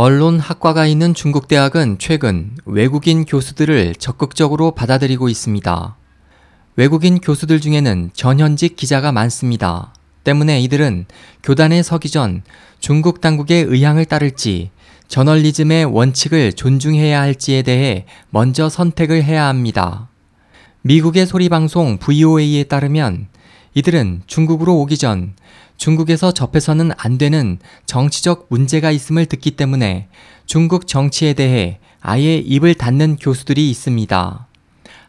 [0.00, 5.96] 언론학과가 있는 중국 대학은 최근 외국인 교수들을 적극적으로 받아들이고 있습니다.
[6.76, 9.92] 외국인 교수들 중에는 전현직 기자가 많습니다.
[10.22, 11.06] 때문에 이들은
[11.42, 12.44] 교단에 서기 전
[12.78, 14.70] 중국 당국의 의향을 따를지
[15.08, 20.08] 저널리즘의 원칙을 존중해야 할지에 대해 먼저 선택을 해야 합니다.
[20.82, 23.26] 미국의 소리방송 VOA에 따르면
[23.74, 25.34] 이들은 중국으로 오기 전
[25.76, 30.08] 중국에서 접해서는 안 되는 정치적 문제가 있음을 듣기 때문에
[30.46, 34.46] 중국 정치에 대해 아예 입을 닫는 교수들이 있습니다.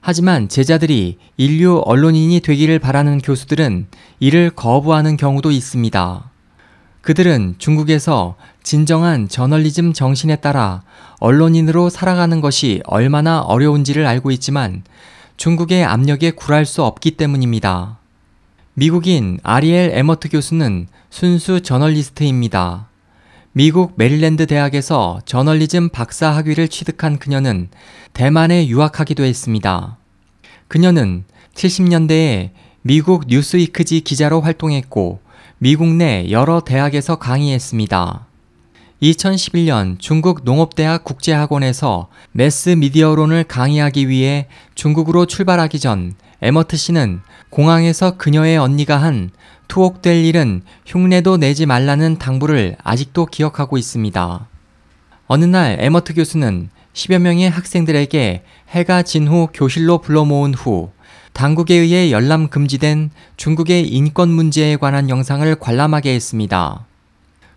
[0.02, 3.88] 하지만 제자들이 인류 언론인이 되기를 바라는 교수들은
[4.20, 6.32] 이를 거부하는 경우도 있습니다.
[7.02, 10.84] 그들은 중국에서 진정한 저널리즘 정신에 따라
[11.20, 14.84] 언론인으로 살아가는 것이 얼마나 어려운지를 알고 있지만
[15.38, 17.99] 중국의 압력에 굴할 수 없기 때문입니다.
[18.80, 22.88] 미국인 아리엘 에머트 교수는 순수 저널리스트입니다.
[23.52, 27.68] 미국 메릴랜드 대학에서 저널리즘 박사 학위를 취득한 그녀는
[28.14, 29.98] 대만에 유학하기도 했습니다.
[30.70, 35.20] 그녀는 70년대에 미국 뉴스위크지 기자로 활동했고
[35.58, 38.28] 미국 내 여러 대학에서 강의했습니다.
[39.02, 48.58] 2011년 중국 농업대학 국제학원에서 매스 미디어론을 강의하기 위해 중국으로 출발하기 전 에머트 씨는 공항에서 그녀의
[48.58, 49.30] 언니가 한
[49.68, 54.48] 투옥될 일은 흉내도 내지 말라는 당부를 아직도 기억하고 있습니다.
[55.28, 60.92] 어느 날 에머트 교수는 10여 명의 학생들에게 해가 진 후 교실로 불러 모은 후
[61.34, 66.86] 당국에 의해 열람 금지된 중국의 인권 문제에 관한 영상을 관람하게 했습니다.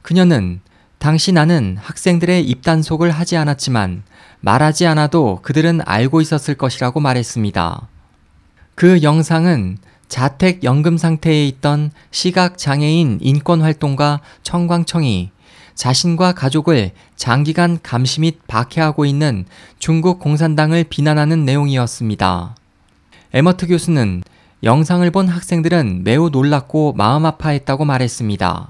[0.03, 0.61] 그녀는
[0.99, 4.03] 당시 나는 학생들의 입단속을 하지 않았지만
[4.41, 7.89] 말하지 않아도 그들은 알고 있었을 것이라고 말했습니다.
[8.75, 9.79] 그 영상은
[10.09, 15.31] 자택 연금 상태에 있던 시각 장애인 인권 활동가 청광청이
[15.75, 19.47] 자신과 가족을 장기간 감시 및 박해하고 있는
[19.79, 22.57] 중국 공산당을 비난하는 내용이었습니다.
[23.33, 24.23] 에머트 교수는
[24.63, 28.69] 영상을 본 학생들은 매우 놀랐고 마음 아파했다고 말했습니다.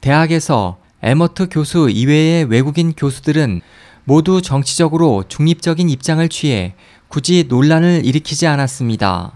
[0.00, 3.62] 대학에서 에머트 교수 이외의 외국인 교수들은
[4.08, 6.72] 모두 정치적으로 중립적인 입장을 취해
[7.08, 9.32] 굳이 논란을 일으키지 않았습니다.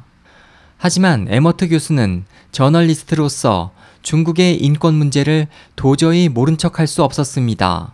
[0.79, 7.93] 하지만 에머트 교수는 저널리스트로서 중국의 인권 문제를 도저히 모른 척할 수 없었습니다.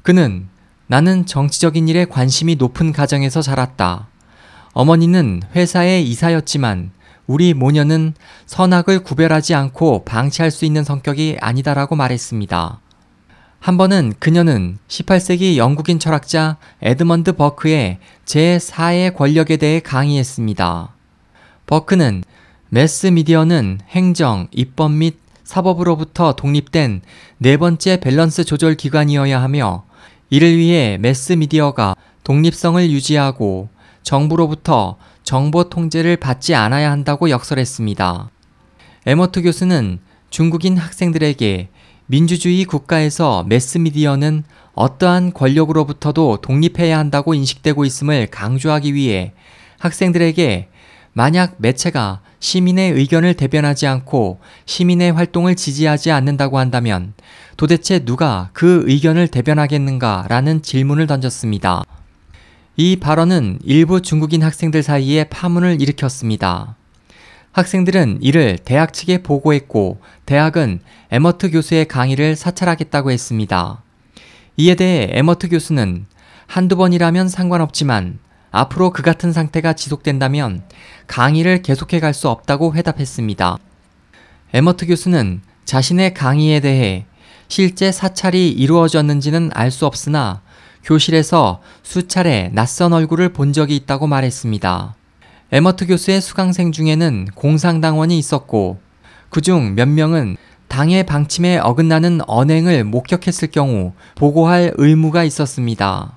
[0.00, 0.48] 그는
[0.86, 4.08] 나는 정치적인 일에 관심이 높은 가정에서 자랐다.
[4.72, 6.92] 어머니는 회사의 이사였지만
[7.26, 8.14] 우리 모녀는
[8.46, 12.80] 선악을 구별하지 않고 방치할 수 있는 성격이 아니다라고 말했습니다.
[13.60, 20.94] 한 번은 그녀는 18세기 영국인 철학자 에드먼드 버크의 제4의 권력에 대해 강의했습니다.
[21.66, 22.24] 버크는
[22.70, 27.02] 매스 미디어는 행정, 입법 및 사법으로부터 독립된
[27.36, 29.84] 네 번째 밸런스 조절 기관이어야 하며
[30.30, 31.94] 이를 위해 매스 미디어가
[32.24, 33.68] 독립성을 유지하고
[34.02, 38.30] 정부로부터 정보 통제를 받지 않아야 한다고 역설했습니다.
[39.04, 39.98] 에머트 교수는
[40.30, 41.68] 중국인 학생들에게
[42.10, 44.42] 민주주의 국가에서 매스미디어는
[44.74, 49.32] 어떠한 권력으로부터도 독립해야 한다고 인식되고 있음을 강조하기 위해
[49.78, 50.70] 학생들에게
[51.12, 57.14] 만약 매체가 시민의 의견을 대변하지 않고 시민의 활동을 지지하지 않는다고 한다면
[57.56, 61.84] 도대체 누가 그 의견을 대변하겠는가 라는 질문을 던졌습니다.
[62.76, 66.74] 이 발언은 일부 중국인 학생들 사이에 파문을 일으켰습니다.
[67.52, 70.80] 학생들은 이를 대학 측에 보고했고 대학은
[71.10, 73.82] 에머트 교수의 강의를 사찰하겠다고 했습니다.
[74.56, 76.06] 이에 대해 에머트 교수는
[76.46, 78.18] 한두 번이라면 상관없지만
[78.52, 80.62] 앞으로 그 같은 상태가 지속된다면
[81.06, 83.58] 강의를 계속해 갈 수 없다고 회답했습니다.
[84.52, 87.06] 에머트 교수는 자신의 강의에 대해
[87.48, 90.40] 실제 사찰이 이루어졌는지는 알 수 없으나
[90.84, 94.94] 교실에서 수차례 낯선 얼굴을 본 적이 있다고 말했습니다.
[95.52, 98.78] 에머트 교수의 수강생 중에는 공상당원이 있었고
[99.30, 100.36] 그중 몇 명은
[100.68, 106.16] 당의 방침에 어긋나는 언행을 목격했을 경우 보고할 의무가 있었습니다.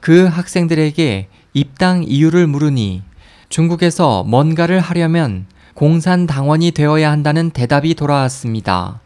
[0.00, 3.02] 그 학생들에게 입당 이유를 물으니
[3.48, 9.00] 중국에서 뭔가를 하려면 공산당원이 되어야 한다는 대답이 돌아왔습니다.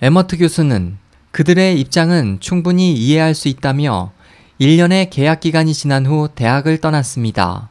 [0.00, 0.98] 에머트 교수는
[1.32, 4.12] 그들의 입장은 충분히 이해할 수 있다며
[4.60, 7.70] 1년의 계약 기간이 지난 후 대학을 떠났습니다.